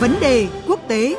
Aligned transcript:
Vấn 0.00 0.20
đề 0.20 0.48
quốc 0.68 0.80
tế 0.88 1.14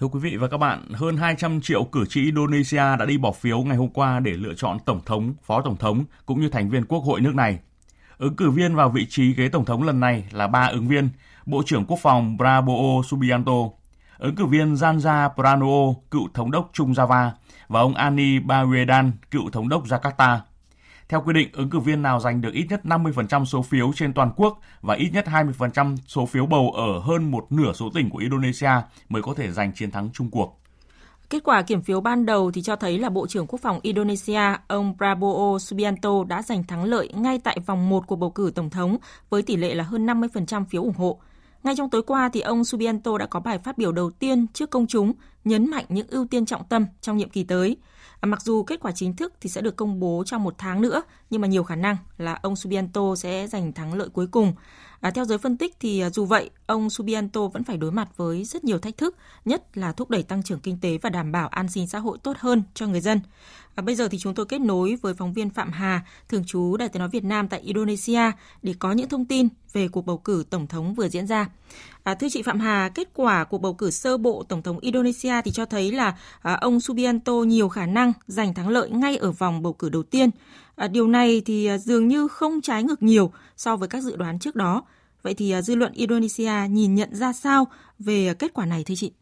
Thưa 0.00 0.08
quý 0.08 0.20
vị 0.20 0.36
và 0.36 0.48
các 0.48 0.56
bạn, 0.56 0.88
hơn 0.92 1.16
200 1.16 1.60
triệu 1.60 1.84
cử 1.84 2.04
tri 2.08 2.24
Indonesia 2.24 2.76
đã 2.76 3.04
đi 3.08 3.18
bỏ 3.18 3.32
phiếu 3.32 3.62
ngày 3.62 3.76
hôm 3.76 3.88
qua 3.88 4.20
để 4.20 4.30
lựa 4.30 4.54
chọn 4.56 4.78
tổng 4.86 5.00
thống, 5.06 5.34
phó 5.42 5.62
tổng 5.62 5.76
thống 5.76 6.04
cũng 6.26 6.40
như 6.40 6.48
thành 6.48 6.70
viên 6.70 6.84
quốc 6.84 7.00
hội 7.00 7.20
nước 7.20 7.34
này. 7.34 7.58
Ứng 8.18 8.36
cử 8.36 8.50
viên 8.50 8.74
vào 8.74 8.88
vị 8.88 9.06
trí 9.08 9.34
ghế 9.34 9.48
tổng 9.48 9.64
thống 9.64 9.82
lần 9.82 10.00
này 10.00 10.24
là 10.30 10.46
ba 10.46 10.66
ứng 10.66 10.88
viên, 10.88 11.08
Bộ 11.46 11.62
trưởng 11.66 11.84
Quốc 11.84 11.98
phòng 12.02 12.36
Prabowo 12.36 13.02
Subianto, 13.02 13.52
ứng 14.18 14.36
cử 14.36 14.46
viên 14.46 14.74
Janja 14.74 15.34
Pranowo, 15.34 15.94
cựu 16.10 16.28
thống 16.34 16.50
đốc 16.50 16.70
Trung 16.72 16.92
Java 16.92 17.30
và 17.68 17.80
ông 17.80 17.94
Ani 17.94 18.38
Baswedan, 18.38 19.10
cựu 19.30 19.50
thống 19.50 19.68
đốc 19.68 19.84
Jakarta. 19.84 20.38
Theo 21.08 21.22
quy 21.22 21.32
định, 21.32 21.48
ứng 21.52 21.70
cử 21.70 21.78
viên 21.78 22.02
nào 22.02 22.20
giành 22.20 22.40
được 22.40 22.52
ít 22.52 22.66
nhất 22.70 22.80
50% 22.84 23.44
số 23.44 23.62
phiếu 23.62 23.92
trên 23.92 24.12
toàn 24.12 24.30
quốc 24.36 24.60
và 24.80 24.94
ít 24.94 25.10
nhất 25.12 25.24
20% 25.28 25.96
số 26.06 26.26
phiếu 26.26 26.46
bầu 26.46 26.70
ở 26.70 26.98
hơn 26.98 27.30
một 27.30 27.46
nửa 27.52 27.72
số 27.72 27.90
tỉnh 27.94 28.10
của 28.10 28.18
Indonesia 28.18 28.70
mới 29.08 29.22
có 29.22 29.34
thể 29.34 29.52
giành 29.52 29.72
chiến 29.72 29.90
thắng 29.90 30.10
chung 30.12 30.30
cuộc. 30.30 30.63
Kết 31.34 31.44
quả 31.44 31.62
kiểm 31.62 31.82
phiếu 31.82 32.00
ban 32.00 32.26
đầu 32.26 32.50
thì 32.50 32.62
cho 32.62 32.76
thấy 32.76 32.98
là 32.98 33.08
Bộ 33.08 33.26
trưởng 33.26 33.46
Quốc 33.46 33.60
phòng 33.60 33.80
Indonesia, 33.82 34.40
ông 34.68 34.94
Prabowo 34.98 35.58
Subianto 35.58 36.24
đã 36.28 36.42
giành 36.42 36.64
thắng 36.64 36.84
lợi 36.84 37.08
ngay 37.14 37.38
tại 37.44 37.58
vòng 37.66 37.88
1 37.88 38.06
của 38.06 38.16
bầu 38.16 38.30
cử 38.30 38.52
tổng 38.54 38.70
thống 38.70 38.96
với 39.30 39.42
tỷ 39.42 39.56
lệ 39.56 39.74
là 39.74 39.84
hơn 39.84 40.06
50% 40.06 40.64
phiếu 40.64 40.82
ủng 40.82 40.94
hộ. 40.96 41.20
Ngay 41.62 41.74
trong 41.76 41.90
tối 41.90 42.02
qua 42.02 42.30
thì 42.32 42.40
ông 42.40 42.64
Subianto 42.64 43.18
đã 43.18 43.26
có 43.26 43.40
bài 43.40 43.58
phát 43.58 43.78
biểu 43.78 43.92
đầu 43.92 44.10
tiên 44.10 44.46
trước 44.52 44.70
công 44.70 44.86
chúng 44.86 45.12
nhấn 45.44 45.70
mạnh 45.70 45.84
những 45.88 46.06
ưu 46.08 46.26
tiên 46.26 46.46
trọng 46.46 46.64
tâm 46.68 46.86
trong 47.00 47.16
nhiệm 47.16 47.30
kỳ 47.30 47.44
tới– 47.44 47.76
À, 48.24 48.26
mặc 48.26 48.42
dù 48.42 48.62
kết 48.62 48.80
quả 48.80 48.92
chính 48.92 49.16
thức 49.16 49.32
thì 49.40 49.50
sẽ 49.50 49.60
được 49.60 49.76
công 49.76 50.00
bố 50.00 50.22
trong 50.26 50.42
một 50.42 50.54
tháng 50.58 50.80
nữa, 50.80 51.02
nhưng 51.30 51.40
mà 51.40 51.48
nhiều 51.48 51.64
khả 51.64 51.76
năng 51.76 51.96
là 52.18 52.38
ông 52.42 52.56
Subianto 52.56 53.14
sẽ 53.16 53.46
giành 53.46 53.72
thắng 53.72 53.94
lợi 53.94 54.08
cuối 54.08 54.26
cùng. 54.26 54.54
À, 55.04 55.10
theo 55.10 55.24
giới 55.24 55.38
phân 55.38 55.56
tích 55.56 55.76
thì 55.80 56.00
à, 56.00 56.10
dù 56.10 56.24
vậy, 56.24 56.50
ông 56.66 56.90
Subianto 56.90 57.46
vẫn 57.46 57.64
phải 57.64 57.76
đối 57.76 57.92
mặt 57.92 58.08
với 58.16 58.44
rất 58.44 58.64
nhiều 58.64 58.78
thách 58.78 58.96
thức, 58.96 59.16
nhất 59.44 59.64
là 59.74 59.92
thúc 59.92 60.10
đẩy 60.10 60.22
tăng 60.22 60.42
trưởng 60.42 60.60
kinh 60.60 60.78
tế 60.80 60.98
và 61.02 61.10
đảm 61.10 61.32
bảo 61.32 61.48
an 61.48 61.68
sinh 61.68 61.86
xã 61.86 61.98
hội 61.98 62.18
tốt 62.22 62.36
hơn 62.38 62.62
cho 62.74 62.86
người 62.86 63.00
dân. 63.00 63.20
À, 63.74 63.82
bây 63.82 63.94
giờ 63.94 64.08
thì 64.08 64.18
chúng 64.18 64.34
tôi 64.34 64.46
kết 64.46 64.60
nối 64.60 64.96
với 65.02 65.14
phóng 65.14 65.32
viên 65.32 65.50
Phạm 65.50 65.72
Hà, 65.72 66.06
thường 66.28 66.44
trú 66.44 66.76
Đài 66.76 66.88
tiếng 66.88 67.00
nói 67.00 67.08
Việt 67.08 67.24
Nam 67.24 67.48
tại 67.48 67.60
Indonesia 67.60 68.30
để 68.62 68.74
có 68.78 68.92
những 68.92 69.08
thông 69.08 69.24
tin 69.24 69.48
về 69.72 69.88
cuộc 69.88 70.06
bầu 70.06 70.18
cử 70.18 70.44
tổng 70.50 70.66
thống 70.66 70.94
vừa 70.94 71.08
diễn 71.08 71.26
ra. 71.26 71.48
À, 72.02 72.14
thưa 72.14 72.28
chị 72.30 72.42
Phạm 72.42 72.60
Hà, 72.60 72.88
kết 72.94 73.08
quả 73.14 73.44
cuộc 73.44 73.58
bầu 73.58 73.74
cử 73.74 73.90
sơ 73.90 74.16
bộ 74.16 74.44
tổng 74.48 74.62
thống 74.62 74.78
Indonesia 74.78 75.42
thì 75.44 75.50
cho 75.50 75.64
thấy 75.64 75.92
là 75.92 76.18
à, 76.42 76.54
ông 76.54 76.80
Subianto 76.80 77.32
nhiều 77.32 77.68
khả 77.68 77.86
năng 77.86 78.12
giành 78.26 78.54
thắng 78.54 78.68
lợi 78.68 78.90
ngay 78.90 79.16
ở 79.16 79.32
vòng 79.32 79.62
bầu 79.62 79.72
cử 79.72 79.88
đầu 79.88 80.02
tiên. 80.02 80.30
À, 80.76 80.88
điều 80.88 81.08
này 81.08 81.42
thì 81.46 81.66
à, 81.66 81.78
dường 81.78 82.08
như 82.08 82.28
không 82.28 82.60
trái 82.60 82.82
ngược 82.82 83.02
nhiều 83.02 83.32
so 83.56 83.76
với 83.76 83.88
các 83.88 84.02
dự 84.02 84.16
đoán 84.16 84.38
trước 84.38 84.56
đó. 84.56 84.82
Vậy 85.24 85.34
thì 85.34 85.50
à, 85.50 85.62
dư 85.62 85.74
luận 85.74 85.92
Indonesia 85.92 86.52
nhìn 86.70 86.94
nhận 86.94 87.14
ra 87.14 87.32
sao 87.32 87.66
về 87.98 88.26
à, 88.26 88.34
kết 88.34 88.54
quả 88.54 88.66
này 88.66 88.84
thưa 88.84 88.94
chị? 88.94 89.12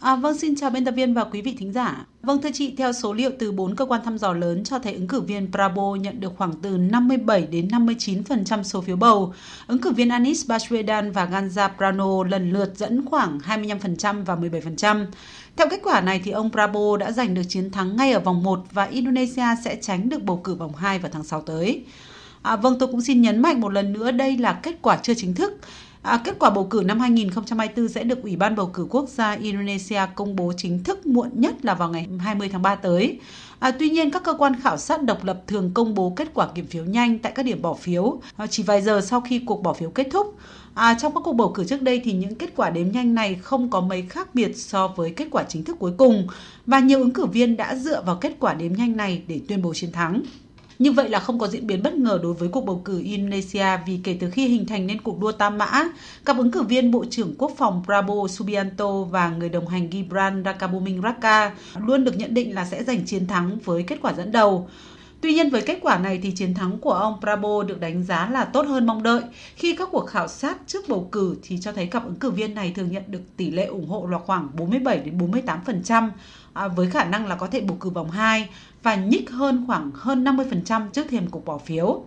À, 0.00 0.16
vâng, 0.16 0.38
xin 0.38 0.56
chào 0.56 0.70
biên 0.70 0.84
tập 0.84 0.94
viên 0.96 1.14
và 1.14 1.24
quý 1.24 1.42
vị 1.42 1.56
thính 1.58 1.72
giả. 1.72 2.06
Vâng, 2.22 2.42
thưa 2.42 2.48
chị, 2.54 2.74
theo 2.76 2.92
số 2.92 3.12
liệu 3.12 3.30
từ 3.38 3.52
4 3.52 3.76
cơ 3.76 3.84
quan 3.84 4.00
thăm 4.04 4.18
dò 4.18 4.32
lớn 4.32 4.64
cho 4.64 4.78
thấy 4.78 4.94
ứng 4.94 5.08
cử 5.08 5.20
viên 5.20 5.50
Prabowo 5.52 5.96
nhận 5.96 6.20
được 6.20 6.32
khoảng 6.36 6.52
từ 6.62 6.78
57 6.78 7.46
đến 7.46 7.68
59% 7.68 8.62
số 8.62 8.80
phiếu 8.80 8.96
bầu. 8.96 9.34
Ứng 9.66 9.78
cử 9.78 9.92
viên 9.92 10.08
Anis 10.08 10.50
Baswedan 10.50 11.12
và 11.12 11.26
Ganja 11.26 11.68
Prano 11.76 12.24
lần 12.24 12.52
lượt 12.52 12.72
dẫn 12.76 13.06
khoảng 13.06 13.38
25% 13.38 14.24
và 14.24 14.36
17%. 14.36 15.06
Theo 15.56 15.66
kết 15.70 15.80
quả 15.82 16.00
này 16.00 16.20
thì 16.24 16.30
ông 16.30 16.50
Prabowo 16.50 16.96
đã 16.96 17.12
giành 17.12 17.34
được 17.34 17.42
chiến 17.48 17.70
thắng 17.70 17.96
ngay 17.96 18.12
ở 18.12 18.20
vòng 18.20 18.42
1 18.42 18.64
và 18.72 18.84
Indonesia 18.84 19.46
sẽ 19.64 19.78
tránh 19.80 20.08
được 20.08 20.22
bầu 20.22 20.40
cử 20.44 20.54
vòng 20.54 20.74
2 20.74 20.98
vào 20.98 21.10
tháng 21.12 21.24
6 21.24 21.40
tới. 21.40 21.84
À, 22.48 22.56
vâng, 22.56 22.78
tôi 22.78 22.88
cũng 22.88 23.00
xin 23.00 23.22
nhấn 23.22 23.42
mạnh 23.42 23.60
một 23.60 23.72
lần 23.72 23.92
nữa 23.92 24.10
đây 24.10 24.36
là 24.36 24.52
kết 24.52 24.76
quả 24.82 24.98
chưa 25.02 25.14
chính 25.14 25.34
thức. 25.34 25.58
À, 26.02 26.20
kết 26.24 26.38
quả 26.38 26.50
bầu 26.50 26.64
cử 26.64 26.82
năm 26.86 27.00
2024 27.00 27.88
sẽ 27.88 28.04
được 28.04 28.22
Ủy 28.22 28.36
ban 28.36 28.56
bầu 28.56 28.66
cử 28.66 28.86
quốc 28.90 29.08
gia 29.08 29.32
Indonesia 29.32 30.00
công 30.14 30.36
bố 30.36 30.52
chính 30.56 30.84
thức 30.84 31.06
muộn 31.06 31.30
nhất 31.32 31.64
là 31.64 31.74
vào 31.74 31.90
ngày 31.90 32.06
20 32.18 32.48
tháng 32.48 32.62
3 32.62 32.74
tới. 32.74 33.20
À, 33.58 33.70
tuy 33.70 33.90
nhiên, 33.90 34.10
các 34.10 34.24
cơ 34.24 34.34
quan 34.34 34.60
khảo 34.60 34.76
sát 34.76 35.02
độc 35.02 35.24
lập 35.24 35.42
thường 35.46 35.70
công 35.74 35.94
bố 35.94 36.12
kết 36.16 36.28
quả 36.34 36.46
kiểm 36.54 36.66
phiếu 36.66 36.84
nhanh 36.84 37.18
tại 37.18 37.32
các 37.34 37.42
điểm 37.42 37.62
bỏ 37.62 37.74
phiếu 37.74 38.20
à, 38.36 38.46
chỉ 38.46 38.62
vài 38.62 38.82
giờ 38.82 39.00
sau 39.00 39.20
khi 39.20 39.38
cuộc 39.38 39.62
bỏ 39.62 39.72
phiếu 39.72 39.90
kết 39.90 40.06
thúc. 40.10 40.36
À, 40.74 40.96
trong 41.00 41.14
các 41.14 41.20
cuộc 41.24 41.32
bầu 41.32 41.52
cử 41.54 41.64
trước 41.64 41.82
đây 41.82 42.00
thì 42.04 42.12
những 42.12 42.34
kết 42.34 42.52
quả 42.56 42.70
đếm 42.70 42.90
nhanh 42.90 43.14
này 43.14 43.34
không 43.34 43.70
có 43.70 43.80
mấy 43.80 44.02
khác 44.02 44.34
biệt 44.34 44.56
so 44.56 44.88
với 44.88 45.10
kết 45.10 45.28
quả 45.30 45.44
chính 45.48 45.64
thức 45.64 45.76
cuối 45.78 45.92
cùng 45.98 46.26
và 46.66 46.80
nhiều 46.80 46.98
ứng 46.98 47.12
cử 47.12 47.26
viên 47.26 47.56
đã 47.56 47.74
dựa 47.74 48.02
vào 48.02 48.16
kết 48.16 48.36
quả 48.40 48.54
đếm 48.54 48.72
nhanh 48.72 48.96
này 48.96 49.22
để 49.26 49.40
tuyên 49.48 49.62
bố 49.62 49.74
chiến 49.74 49.92
thắng. 49.92 50.22
Như 50.78 50.92
vậy 50.92 51.08
là 51.08 51.20
không 51.20 51.38
có 51.38 51.48
diễn 51.48 51.66
biến 51.66 51.82
bất 51.82 51.94
ngờ 51.94 52.20
đối 52.22 52.34
với 52.34 52.48
cuộc 52.48 52.60
bầu 52.64 52.82
cử 52.84 53.00
Indonesia 53.04 53.66
vì 53.86 54.00
kể 54.04 54.16
từ 54.20 54.30
khi 54.30 54.48
hình 54.48 54.66
thành 54.66 54.86
nên 54.86 55.00
cuộc 55.00 55.18
đua 55.20 55.32
tam 55.32 55.58
mã, 55.58 55.84
các 56.24 56.36
ứng 56.36 56.50
cử 56.50 56.62
viên 56.62 56.90
Bộ 56.90 57.04
trưởng 57.10 57.34
Quốc 57.38 57.52
phòng 57.56 57.82
Prabowo 57.86 58.26
Subianto 58.28 59.02
và 59.02 59.28
người 59.28 59.48
đồng 59.48 59.66
hành 59.66 59.90
Gibran 59.92 60.44
Rakabuming 60.44 61.02
Raka 61.02 61.52
luôn 61.86 62.04
được 62.04 62.16
nhận 62.16 62.34
định 62.34 62.54
là 62.54 62.64
sẽ 62.64 62.84
giành 62.84 63.06
chiến 63.06 63.26
thắng 63.26 63.58
với 63.64 63.82
kết 63.82 63.98
quả 64.02 64.12
dẫn 64.12 64.32
đầu. 64.32 64.68
Tuy 65.20 65.34
nhiên 65.34 65.50
với 65.50 65.62
kết 65.62 65.78
quả 65.82 65.98
này 65.98 66.20
thì 66.22 66.30
chiến 66.30 66.54
thắng 66.54 66.78
của 66.78 66.92
ông 66.92 67.20
Prabo 67.20 67.62
được 67.62 67.80
đánh 67.80 68.02
giá 68.02 68.28
là 68.30 68.44
tốt 68.44 68.66
hơn 68.66 68.86
mong 68.86 69.02
đợi. 69.02 69.22
Khi 69.56 69.76
các 69.76 69.88
cuộc 69.92 70.06
khảo 70.06 70.28
sát 70.28 70.58
trước 70.66 70.88
bầu 70.88 71.08
cử 71.12 71.36
thì 71.42 71.58
cho 71.60 71.72
thấy 71.72 71.86
cặp 71.86 72.04
ứng 72.04 72.16
cử 72.16 72.30
viên 72.30 72.54
này 72.54 72.72
thường 72.76 72.90
nhận 72.90 73.02
được 73.06 73.20
tỷ 73.36 73.50
lệ 73.50 73.66
ủng 73.66 73.88
hộ 73.88 74.06
là 74.06 74.18
khoảng 74.18 74.48
47 74.56 74.98
đến 74.98 75.18
48% 75.18 76.10
à, 76.52 76.68
với 76.68 76.90
khả 76.90 77.04
năng 77.04 77.26
là 77.26 77.34
có 77.36 77.46
thể 77.46 77.60
bầu 77.60 77.76
cử 77.80 77.90
vòng 77.90 78.10
2 78.10 78.48
và 78.82 78.94
nhích 78.94 79.30
hơn 79.30 79.64
khoảng 79.66 79.90
hơn 79.94 80.24
50% 80.24 80.90
trước 80.90 81.06
thềm 81.10 81.26
cuộc 81.30 81.44
bỏ 81.44 81.58
phiếu. 81.58 82.02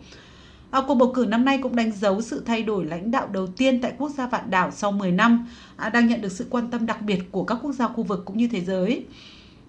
À, 0.71 0.81
cuộc 0.87 0.95
bầu 0.95 1.11
cử 1.15 1.25
năm 1.29 1.45
nay 1.45 1.59
cũng 1.63 1.75
đánh 1.75 1.91
dấu 1.91 2.21
sự 2.21 2.43
thay 2.45 2.63
đổi 2.63 2.85
lãnh 2.85 3.11
đạo 3.11 3.27
đầu 3.27 3.47
tiên 3.47 3.81
tại 3.81 3.93
quốc 3.97 4.09
gia 4.09 4.27
vạn 4.27 4.49
đảo 4.51 4.71
sau 4.71 4.91
10 4.91 5.11
năm, 5.11 5.47
à, 5.75 5.89
đang 5.89 6.07
nhận 6.07 6.21
được 6.21 6.31
sự 6.31 6.47
quan 6.49 6.71
tâm 6.71 6.85
đặc 6.85 7.01
biệt 7.01 7.19
của 7.31 7.43
các 7.43 7.57
quốc 7.61 7.71
gia 7.71 7.87
khu 7.87 8.03
vực 8.03 8.21
cũng 8.25 8.37
như 8.37 8.47
thế 8.47 8.61
giới. 8.61 9.05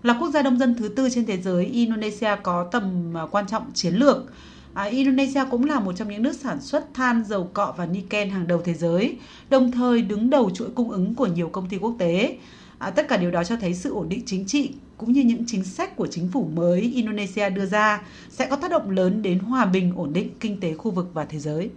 Là 0.03 0.17
quốc 0.21 0.31
gia 0.31 0.43
đông 0.43 0.59
dân 0.59 0.75
thứ 0.75 0.89
tư 0.89 1.09
trên 1.11 1.27
thế 1.27 1.39
giới, 1.39 1.65
Indonesia 1.67 2.37
có 2.43 2.69
tầm 2.73 3.17
à, 3.17 3.23
quan 3.31 3.47
trọng 3.47 3.73
chiến 3.75 3.95
lược. 3.95 4.33
À, 4.75 4.85
Indonesia 4.85 5.41
cũng 5.51 5.65
là 5.65 5.81
một 5.81 5.93
trong 5.97 6.09
những 6.09 6.23
nước 6.23 6.33
sản 6.33 6.61
xuất 6.61 6.95
than, 6.95 7.25
dầu 7.25 7.51
cọ 7.53 7.75
và 7.77 7.87
niken 7.87 8.31
hàng 8.31 8.47
đầu 8.47 8.63
thế 8.65 8.75
giới, 8.75 9.17
đồng 9.51 9.73
thời 9.73 10.03
đứng 10.03 10.31
đầu 10.31 10.51
chuỗi 10.51 10.69
cung 10.75 10.91
ứng 10.91 11.15
của 11.15 11.27
nhiều 11.27 11.49
công 11.49 11.69
ty 11.69 11.79
quốc 11.79 11.95
tế. 11.99 12.39
À, 12.79 12.91
tất 12.91 13.09
cả 13.09 13.17
điều 13.17 13.31
đó 13.31 13.45
cho 13.45 13.57
thấy 13.57 13.75
sự 13.75 13.95
ổn 13.95 14.09
định 14.09 14.23
chính 14.27 14.47
trị 14.47 14.71
cũng 14.97 15.13
như 15.13 15.23
những 15.23 15.45
chính 15.47 15.65
sách 15.65 15.97
của 15.97 16.07
chính 16.07 16.29
phủ 16.29 16.49
mới 16.55 16.81
Indonesia 16.81 17.51
đưa 17.51 17.67
ra 17.67 18.03
sẽ 18.31 18.47
có 18.47 18.57
tác 18.57 18.71
động 18.71 18.91
lớn 18.91 19.23
đến 19.23 19.39
hòa 19.39 19.65
bình, 19.65 19.93
ổn 19.97 20.13
định 20.13 20.29
kinh 20.41 20.61
tế 20.61 20.75
khu 20.75 20.91
vực 20.91 21.11
và 21.15 21.25
thế 21.25 21.39
giới. 21.39 21.71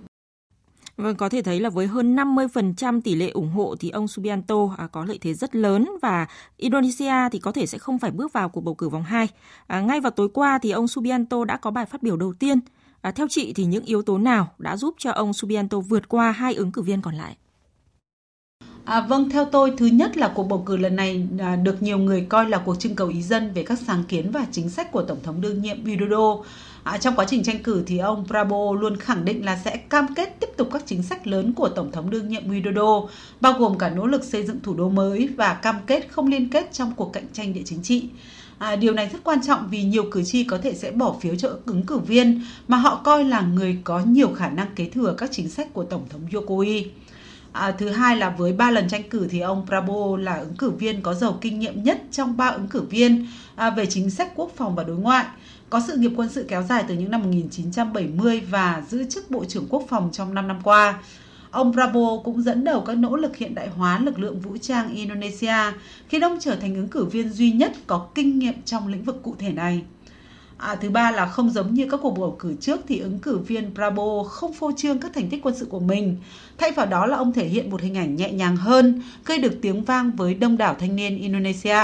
Vâng, 0.98 1.16
có 1.16 1.30
thể 1.30 1.42
thấy 1.42 1.60
là 1.60 1.70
với 1.70 1.88
hơn 1.88 2.16
50% 2.16 3.02
tỷ 3.02 3.16
lệ 3.16 3.30
ủng 3.30 3.50
hộ 3.50 3.76
thì 3.80 3.90
ông 3.90 4.08
Subianto 4.08 4.56
à, 4.78 4.88
có 4.88 5.06
lợi 5.06 5.18
thế 5.22 5.34
rất 5.34 5.56
lớn 5.56 5.90
và 6.02 6.28
Indonesia 6.58 7.30
thì 7.32 7.40
có 7.40 7.52
thể 7.52 7.66
sẽ 7.66 7.78
không 7.78 8.00
phải 8.00 8.12
bước 8.12 8.34
vào 8.34 8.50
cuộc 8.50 8.62
bầu 8.62 8.76
cử 8.76 8.90
vòng 8.90 9.04
2. 9.04 9.28
À, 9.68 9.82
ngay 9.82 10.02
vào 10.02 10.12
tối 10.12 10.30
qua 10.34 10.60
thì 10.62 10.72
ông 10.72 10.88
Subianto 10.88 11.46
đã 11.46 11.58
có 11.58 11.72
bài 11.72 11.86
phát 11.86 12.04
biểu 12.04 12.18
đầu 12.18 12.34
tiên. 12.40 12.60
À, 13.02 13.12
theo 13.12 13.28
chị 13.30 13.54
thì 13.54 13.66
những 13.66 13.86
yếu 13.86 14.02
tố 14.02 14.18
nào 14.18 14.48
đã 14.58 14.78
giúp 14.78 14.96
cho 14.98 15.12
ông 15.12 15.34
Subianto 15.34 15.80
vượt 15.80 16.10
qua 16.10 16.32
hai 16.32 16.54
ứng 16.54 16.72
cử 16.72 16.82
viên 16.82 17.02
còn 17.02 17.16
lại? 17.16 17.36
À, 18.86 19.02
vâng, 19.02 19.30
theo 19.30 19.46
tôi, 19.46 19.74
thứ 19.78 19.86
nhất 19.86 20.18
là 20.18 20.32
cuộc 20.36 20.44
bầu 20.44 20.64
cử 20.66 20.78
lần 20.78 20.96
này 20.96 21.28
à, 21.40 21.56
được 21.56 21.84
nhiều 21.84 21.98
người 21.98 22.26
coi 22.30 22.50
là 22.50 22.58
cuộc 22.58 22.80
trưng 22.80 22.96
cầu 22.96 23.08
ý 23.08 23.22
dân 23.22 23.54
về 23.54 23.64
các 23.64 23.80
sáng 23.88 24.04
kiến 24.04 24.32
và 24.32 24.46
chính 24.52 24.70
sách 24.70 24.92
của 24.92 25.04
Tổng 25.04 25.24
thống 25.24 25.42
đương 25.42 25.62
nhiệm 25.62 25.84
Widodo. 25.84 26.44
À, 26.86 26.98
trong 26.98 27.16
quá 27.16 27.26
trình 27.30 27.44
tranh 27.44 27.64
cử 27.64 27.84
thì 27.88 27.98
ông 27.98 28.26
Prabowo 28.28 28.74
luôn 28.74 28.98
khẳng 28.98 29.26
định 29.26 29.46
là 29.46 29.60
sẽ 29.66 29.78
cam 29.78 30.14
kết 30.16 30.40
tiếp 30.40 30.50
tục 30.58 30.70
các 30.74 30.84
chính 30.86 31.04
sách 31.04 31.28
lớn 31.28 31.54
của 31.54 31.70
Tổng 31.70 31.92
thống 31.92 32.10
đương 32.10 32.28
nhiệm 32.28 32.52
Widodo, 32.52 33.08
bao 33.42 33.54
gồm 33.54 33.78
cả 33.78 33.90
nỗ 33.90 34.08
lực 34.08 34.24
xây 34.24 34.46
dựng 34.46 34.60
thủ 34.64 34.74
đô 34.74 34.90
mới 34.90 35.30
và 35.38 35.54
cam 35.54 35.76
kết 35.88 36.08
không 36.12 36.28
liên 36.28 36.50
kết 36.50 36.70
trong 36.74 36.94
cuộc 36.96 37.14
cạnh 37.14 37.26
tranh 37.34 37.54
địa 37.54 37.62
chính 37.66 37.84
trị. 37.84 38.06
À, 38.58 38.76
điều 38.76 38.94
này 38.94 39.10
rất 39.14 39.20
quan 39.24 39.40
trọng 39.48 39.68
vì 39.70 39.84
nhiều 39.84 40.06
cử 40.12 40.24
tri 40.24 40.44
có 40.44 40.58
thể 40.58 40.74
sẽ 40.74 40.92
bỏ 40.92 41.16
phiếu 41.22 41.36
cho 41.36 41.50
ứng 41.66 41.84
cử 41.84 41.98
viên 41.98 42.42
mà 42.68 42.78
họ 42.78 43.02
coi 43.04 43.24
là 43.24 43.42
người 43.42 43.78
có 43.84 44.00
nhiều 44.00 44.34
khả 44.34 44.50
năng 44.50 44.76
kế 44.76 44.90
thừa 44.90 45.16
các 45.18 45.30
chính 45.34 45.50
sách 45.50 45.74
của 45.74 45.84
Tổng 45.84 46.08
thống 46.10 46.22
Yokoi. 46.34 46.86
À, 47.52 47.72
thứ 47.72 47.90
hai 47.90 48.18
là 48.18 48.30
với 48.30 48.54
ba 48.54 48.72
lần 48.72 48.88
tranh 48.90 49.10
cử 49.10 49.28
thì 49.30 49.40
ông 49.40 49.66
Prabowo 49.70 50.16
là 50.16 50.36
ứng 50.36 50.56
cử 50.56 50.70
viên 50.70 51.02
có 51.02 51.14
giàu 51.14 51.38
kinh 51.42 51.60
nghiệm 51.60 51.84
nhất 51.84 52.02
trong 52.12 52.38
ba 52.38 52.48
ứng 52.48 52.68
cử 52.68 52.82
viên 52.82 53.28
à, 53.56 53.70
về 53.70 53.86
chính 53.86 54.10
sách 54.10 54.32
quốc 54.36 54.52
phòng 54.56 54.76
và 54.76 54.84
đối 54.84 54.98
ngoại. 54.98 55.26
Có 55.70 55.82
sự 55.88 55.98
nghiệp 55.98 56.12
quân 56.16 56.30
sự 56.30 56.46
kéo 56.48 56.64
dài 56.64 56.84
từ 56.88 56.96
những 56.96 57.12
năm 57.12 57.22
1970 57.22 58.42
và 58.50 58.84
giữ 58.90 59.04
chức 59.10 59.32
Bộ 59.32 59.46
trưởng 59.46 59.68
Quốc 59.70 59.84
phòng 59.90 60.10
trong 60.12 60.34
5 60.34 60.48
năm 60.48 60.60
qua. 60.64 61.00
Ông 61.52 61.72
Prabowo 61.72 62.24
cũng 62.24 62.42
dẫn 62.42 62.64
đầu 62.64 62.82
các 62.82 62.98
nỗ 62.98 63.16
lực 63.16 63.38
hiện 63.38 63.56
đại 63.56 63.68
hóa 63.68 64.00
lực 64.00 64.20
lượng 64.20 64.40
vũ 64.40 64.58
trang 64.62 64.94
Indonesia, 64.94 65.56
khi 66.10 66.20
ông 66.22 66.38
trở 66.42 66.56
thành 66.56 66.76
ứng 66.76 66.88
cử 66.88 67.06
viên 67.06 67.30
duy 67.30 67.52
nhất 67.52 67.72
có 67.88 68.08
kinh 68.16 68.40
nghiệm 68.40 68.54
trong 68.66 68.88
lĩnh 68.88 69.04
vực 69.04 69.24
cụ 69.24 69.36
thể 69.40 69.50
này. 69.50 69.84
À, 70.58 70.76
thứ 70.76 70.90
ba 70.90 71.12
là 71.12 71.26
không 71.26 71.50
giống 71.50 71.74
như 71.74 71.88
các 71.92 72.00
cuộc 72.04 72.18
bầu 72.18 72.36
cử 72.40 72.56
trước 72.62 72.80
thì 72.88 73.00
ứng 73.00 73.20
cử 73.20 73.38
viên 73.38 73.74
Prabowo 73.76 74.24
không 74.24 74.54
phô 74.54 74.72
trương 74.78 75.00
các 75.00 75.12
thành 75.14 75.30
tích 75.30 75.40
quân 75.44 75.56
sự 75.58 75.66
của 75.66 75.80
mình. 75.80 76.18
Thay 76.58 76.72
vào 76.72 76.86
đó 76.86 77.06
là 77.06 77.18
ông 77.18 77.34
thể 77.34 77.48
hiện 77.48 77.70
một 77.70 77.82
hình 77.82 77.98
ảnh 77.98 78.16
nhẹ 78.16 78.32
nhàng 78.32 78.58
hơn, 78.58 79.02
gây 79.26 79.38
được 79.38 79.54
tiếng 79.62 79.84
vang 79.84 80.12
với 80.12 80.34
đông 80.34 80.58
đảo 80.58 80.76
thanh 80.80 80.96
niên 80.96 81.18
Indonesia. 81.18 81.80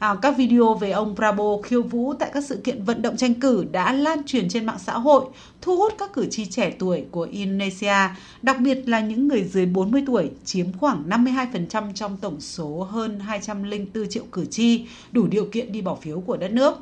À, 0.00 0.14
các 0.22 0.36
video 0.36 0.74
về 0.74 0.90
ông 0.90 1.14
Prabowo 1.14 1.62
khiêu 1.62 1.82
vũ 1.82 2.14
tại 2.14 2.30
các 2.34 2.44
sự 2.44 2.60
kiện 2.64 2.84
vận 2.84 3.02
động 3.02 3.16
tranh 3.16 3.34
cử 3.34 3.64
đã 3.72 3.92
lan 3.92 4.22
truyền 4.26 4.48
trên 4.48 4.66
mạng 4.66 4.78
xã 4.78 4.92
hội, 4.92 5.24
thu 5.60 5.76
hút 5.76 5.94
các 5.98 6.12
cử 6.12 6.26
tri 6.30 6.46
trẻ 6.46 6.72
tuổi 6.78 7.04
của 7.10 7.28
Indonesia, 7.32 7.94
đặc 8.42 8.56
biệt 8.60 8.88
là 8.88 9.00
những 9.00 9.28
người 9.28 9.44
dưới 9.44 9.66
40 9.66 10.02
tuổi, 10.06 10.30
chiếm 10.44 10.66
khoảng 10.72 11.08
52% 11.08 11.92
trong 11.94 12.16
tổng 12.16 12.40
số 12.40 12.88
hơn 12.90 13.20
204 13.20 14.08
triệu 14.08 14.24
cử 14.32 14.44
tri 14.44 14.86
đủ 15.12 15.26
điều 15.26 15.44
kiện 15.44 15.72
đi 15.72 15.80
bỏ 15.82 15.94
phiếu 15.94 16.20
của 16.20 16.36
đất 16.36 16.52
nước. 16.52 16.78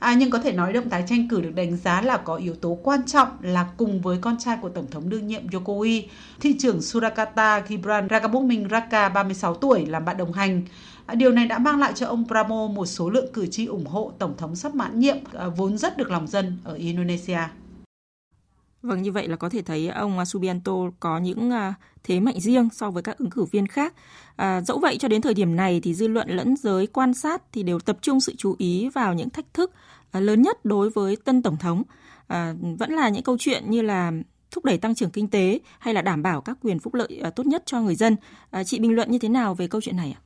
À, 0.00 0.14
nhưng 0.14 0.30
có 0.30 0.38
thể 0.38 0.52
nói 0.52 0.72
động 0.72 0.90
thái 0.90 1.04
tranh 1.08 1.28
cử 1.28 1.40
được 1.40 1.54
đánh 1.54 1.76
giá 1.76 2.02
là 2.02 2.16
có 2.16 2.34
yếu 2.34 2.54
tố 2.54 2.78
quan 2.82 3.06
trọng 3.06 3.28
là 3.42 3.66
cùng 3.76 4.00
với 4.00 4.18
con 4.20 4.38
trai 4.38 4.56
của 4.62 4.68
Tổng 4.68 4.86
thống 4.90 5.08
đương 5.08 5.26
nhiệm 5.26 5.46
Jokowi, 5.46 6.02
thị 6.40 6.56
trưởng 6.58 6.82
Surakarta 6.82 7.62
Gibran 7.68 8.08
Rakabuming 8.10 8.68
Raka 8.70 9.08
36 9.08 9.54
tuổi 9.54 9.86
làm 9.86 10.04
bạn 10.04 10.16
đồng 10.16 10.32
hành. 10.32 10.62
À, 11.06 11.14
điều 11.14 11.32
này 11.32 11.46
đã 11.46 11.58
mang 11.58 11.80
lại 11.80 11.92
cho 11.94 12.06
ông 12.06 12.28
Pramo 12.28 12.66
một 12.66 12.86
số 12.86 13.10
lượng 13.10 13.32
cử 13.32 13.46
tri 13.46 13.66
ủng 13.66 13.86
hộ 13.86 14.12
Tổng 14.18 14.36
thống 14.36 14.56
sắp 14.56 14.74
mãn 14.74 15.00
nhiệm 15.00 15.16
à, 15.32 15.48
vốn 15.48 15.78
rất 15.78 15.96
được 15.96 16.10
lòng 16.10 16.26
dân 16.26 16.58
ở 16.64 16.74
Indonesia. 16.74 17.40
Vâng, 18.82 19.02
như 19.02 19.12
vậy 19.12 19.28
là 19.28 19.36
có 19.36 19.48
thể 19.48 19.62
thấy 19.62 19.88
ông 19.88 20.18
à, 20.18 20.24
Subianto 20.24 20.72
có 21.00 21.18
những 21.18 21.50
à, 21.50 21.74
thế 22.04 22.20
mạnh 22.20 22.40
riêng 22.40 22.68
so 22.72 22.90
với 22.90 23.02
các 23.02 23.18
ứng 23.18 23.30
cử 23.30 23.44
viên 23.44 23.66
khác. 23.66 23.94
À, 24.36 24.60
dẫu 24.60 24.78
vậy 24.78 24.96
cho 24.98 25.08
đến 25.08 25.22
thời 25.22 25.34
điểm 25.34 25.56
này 25.56 25.80
thì 25.80 25.94
dư 25.94 26.08
luận 26.08 26.28
lẫn 26.30 26.56
giới 26.56 26.86
quan 26.86 27.14
sát 27.14 27.42
thì 27.52 27.62
đều 27.62 27.80
tập 27.80 27.98
trung 28.02 28.20
sự 28.20 28.34
chú 28.38 28.54
ý 28.58 28.88
vào 28.88 29.14
những 29.14 29.30
thách 29.30 29.54
thức 29.54 29.72
à, 30.10 30.20
lớn 30.20 30.42
nhất 30.42 30.64
đối 30.64 30.90
với 30.90 31.16
tân 31.16 31.42
tổng 31.42 31.56
thống. 31.56 31.82
À, 32.26 32.54
vẫn 32.78 32.92
là 32.92 33.08
những 33.08 33.22
câu 33.22 33.36
chuyện 33.38 33.70
như 33.70 33.82
là 33.82 34.12
thúc 34.50 34.64
đẩy 34.64 34.78
tăng 34.78 34.94
trưởng 34.94 35.10
kinh 35.10 35.28
tế 35.28 35.60
hay 35.78 35.94
là 35.94 36.02
đảm 36.02 36.22
bảo 36.22 36.40
các 36.40 36.58
quyền 36.62 36.78
phúc 36.78 36.94
lợi 36.94 37.22
tốt 37.36 37.46
nhất 37.46 37.62
cho 37.66 37.80
người 37.80 37.94
dân. 37.94 38.16
À, 38.50 38.64
chị 38.64 38.78
bình 38.78 38.94
luận 38.94 39.10
như 39.10 39.18
thế 39.18 39.28
nào 39.28 39.54
về 39.54 39.68
câu 39.68 39.80
chuyện 39.80 39.96
này 39.96 40.16
ạ? 40.18 40.20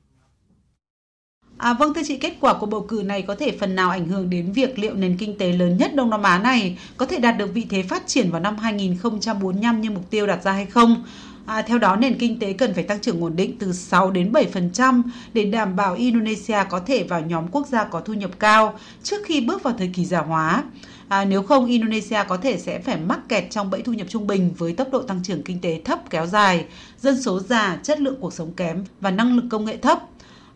À, 1.59 1.73
vâng 1.75 1.95
thưa 1.95 2.03
chị, 2.07 2.17
kết 2.17 2.37
quả 2.41 2.55
của 2.55 2.67
bầu 2.67 2.81
cử 2.89 3.03
này 3.05 3.23
có 3.23 3.35
thể 3.35 3.57
phần 3.61 3.75
nào 3.75 3.91
ảnh 3.91 4.09
hưởng 4.09 4.31
đến 4.31 4.53
việc 4.53 4.79
liệu 4.79 4.95
nền 4.95 5.17
kinh 5.17 5.39
tế 5.39 5.53
lớn 5.53 5.77
nhất 5.77 5.95
Đông 5.95 6.11
Nam 6.11 6.23
Á 6.23 6.39
này 6.39 6.79
có 6.97 7.07
thể 7.07 7.19
đạt 7.19 7.39
được 7.39 7.55
vị 7.55 7.67
thế 7.71 7.83
phát 7.83 8.07
triển 8.07 8.31
vào 8.31 8.41
năm 8.41 8.57
2045 8.57 9.81
như 9.81 9.91
mục 9.91 10.11
tiêu 10.11 10.27
đặt 10.27 10.43
ra 10.45 10.53
hay 10.53 10.67
không? 10.67 11.05
À, 11.47 11.63
theo 11.63 11.79
đó, 11.79 11.97
nền 11.97 12.19
kinh 12.19 12.39
tế 12.39 12.53
cần 12.53 12.75
phải 12.75 12.83
tăng 12.85 13.01
trưởng 13.01 13.21
ổn 13.21 13.37
định 13.37 13.59
từ 13.59 13.73
6 13.73 14.11
đến 14.11 14.33
7% 14.33 15.03
để 15.33 15.45
đảm 15.45 15.77
bảo 15.77 15.95
Indonesia 15.95 16.59
có 16.71 16.81
thể 16.81 17.03
vào 17.03 17.21
nhóm 17.21 17.49
quốc 17.49 17.67
gia 17.67 17.85
có 17.85 18.01
thu 18.01 18.13
nhập 18.13 18.31
cao 18.39 18.79
trước 19.03 19.17
khi 19.25 19.41
bước 19.41 19.63
vào 19.63 19.75
thời 19.79 19.91
kỳ 19.95 20.05
già 20.05 20.21
hóa. 20.21 20.65
À, 21.09 21.25
nếu 21.25 21.43
không, 21.43 21.67
Indonesia 21.67 22.19
có 22.29 22.37
thể 22.37 22.59
sẽ 22.59 22.79
phải 22.79 22.97
mắc 22.97 23.21
kẹt 23.29 23.45
trong 23.51 23.71
bẫy 23.71 23.83
thu 23.83 23.93
nhập 23.93 24.07
trung 24.11 24.27
bình 24.27 24.51
với 24.59 24.73
tốc 24.73 24.89
độ 24.93 25.03
tăng 25.03 25.21
trưởng 25.23 25.43
kinh 25.43 25.61
tế 25.61 25.81
thấp 25.85 26.11
kéo 26.11 26.27
dài, 26.27 26.65
dân 27.01 27.23
số 27.23 27.41
già, 27.41 27.79
chất 27.83 28.01
lượng 28.01 28.17
cuộc 28.21 28.33
sống 28.33 28.53
kém 28.53 28.85
và 29.01 29.11
năng 29.11 29.37
lực 29.37 29.45
công 29.51 29.65
nghệ 29.65 29.77
thấp. 29.77 29.99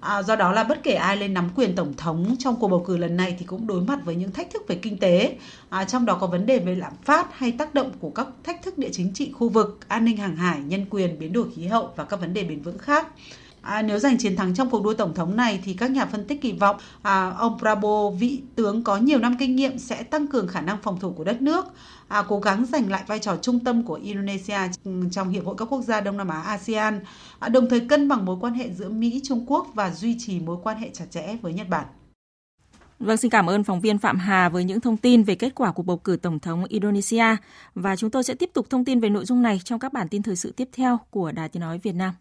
À, 0.00 0.22
do 0.22 0.36
đó 0.36 0.52
là 0.52 0.64
bất 0.64 0.82
kể 0.82 0.94
ai 0.94 1.16
lên 1.16 1.34
nắm 1.34 1.48
quyền 1.56 1.74
tổng 1.74 1.94
thống 1.96 2.36
trong 2.38 2.56
cuộc 2.60 2.68
bầu 2.68 2.84
cử 2.86 2.96
lần 2.96 3.16
này 3.16 3.36
thì 3.38 3.46
cũng 3.46 3.66
đối 3.66 3.80
mặt 3.80 3.98
với 4.04 4.14
những 4.16 4.32
thách 4.32 4.50
thức 4.50 4.62
về 4.68 4.76
kinh 4.82 4.98
tế, 4.98 5.36
à, 5.68 5.84
trong 5.84 6.06
đó 6.06 6.18
có 6.20 6.26
vấn 6.26 6.46
đề 6.46 6.58
về 6.58 6.74
lạm 6.74 6.92
phát 7.04 7.38
hay 7.38 7.52
tác 7.52 7.74
động 7.74 7.92
của 8.00 8.10
các 8.10 8.26
thách 8.44 8.62
thức 8.62 8.78
địa 8.78 8.88
chính 8.92 9.12
trị 9.14 9.32
khu 9.32 9.48
vực, 9.48 9.78
an 9.88 10.04
ninh 10.04 10.16
hàng 10.16 10.36
hải, 10.36 10.60
nhân 10.60 10.86
quyền, 10.90 11.18
biến 11.18 11.32
đổi 11.32 11.46
khí 11.54 11.66
hậu 11.66 11.92
và 11.96 12.04
các 12.04 12.20
vấn 12.20 12.34
đề 12.34 12.44
bền 12.44 12.62
vững 12.62 12.78
khác. 12.78 13.06
À, 13.62 13.82
nếu 13.82 13.98
giành 13.98 14.18
chiến 14.18 14.36
thắng 14.36 14.54
trong 14.54 14.70
cuộc 14.70 14.84
đua 14.84 14.94
tổng 14.94 15.14
thống 15.14 15.36
này 15.36 15.60
thì 15.64 15.74
các 15.74 15.90
nhà 15.90 16.06
phân 16.06 16.24
tích 16.24 16.42
kỳ 16.42 16.52
vọng 16.52 16.76
à, 17.02 17.30
ông 17.30 17.58
Prabowo, 17.58 18.10
vị 18.10 18.42
tướng 18.54 18.84
có 18.84 18.96
nhiều 18.96 19.18
năm 19.18 19.36
kinh 19.38 19.56
nghiệm 19.56 19.78
sẽ 19.78 20.02
tăng 20.02 20.26
cường 20.26 20.48
khả 20.48 20.60
năng 20.60 20.78
phòng 20.82 21.00
thủ 21.00 21.10
của 21.12 21.24
đất 21.24 21.42
nước, 21.42 21.66
à, 22.08 22.22
cố 22.28 22.40
gắng 22.40 22.66
giành 22.66 22.90
lại 22.90 23.02
vai 23.06 23.18
trò 23.18 23.36
trung 23.36 23.60
tâm 23.60 23.82
của 23.82 23.94
Indonesia 23.94 24.58
trong 25.10 25.30
Hiệp 25.30 25.44
hội 25.44 25.54
các 25.58 25.64
quốc 25.64 25.82
gia 25.82 26.00
Đông 26.00 26.16
Nam 26.16 26.28
Á 26.28 26.40
ASEAN, 26.40 27.00
à, 27.38 27.48
đồng 27.48 27.68
thời 27.70 27.80
cân 27.80 28.08
bằng 28.08 28.24
mối 28.24 28.36
quan 28.40 28.54
hệ 28.54 28.70
giữa 28.72 28.88
Mỹ, 28.88 29.20
Trung 29.24 29.44
Quốc 29.46 29.66
và 29.74 29.90
duy 29.90 30.16
trì 30.18 30.40
mối 30.40 30.56
quan 30.62 30.78
hệ 30.78 30.90
chặt 30.92 31.04
chẽ 31.10 31.36
với 31.42 31.52
Nhật 31.52 31.68
Bản. 31.68 31.86
Vâng, 32.98 33.16
xin 33.16 33.30
cảm 33.30 33.50
ơn 33.50 33.64
phóng 33.64 33.80
viên 33.80 33.98
Phạm 33.98 34.18
Hà 34.18 34.48
với 34.48 34.64
những 34.64 34.80
thông 34.80 34.96
tin 34.96 35.22
về 35.22 35.34
kết 35.34 35.54
quả 35.54 35.72
của 35.72 35.82
bầu 35.82 35.96
cử 35.96 36.16
Tổng 36.16 36.38
thống 36.40 36.64
Indonesia. 36.64 37.24
Và 37.74 37.96
chúng 37.96 38.10
tôi 38.10 38.24
sẽ 38.24 38.34
tiếp 38.34 38.50
tục 38.54 38.70
thông 38.70 38.84
tin 38.84 39.00
về 39.00 39.08
nội 39.08 39.24
dung 39.24 39.42
này 39.42 39.60
trong 39.64 39.80
các 39.80 39.92
bản 39.92 40.08
tin 40.08 40.22
thời 40.22 40.36
sự 40.36 40.52
tiếp 40.56 40.68
theo 40.72 40.98
của 41.10 41.32
Đài 41.32 41.48
Tiếng 41.48 41.60
Nói 41.60 41.78
Việt 41.78 41.94
Nam. 41.94 42.14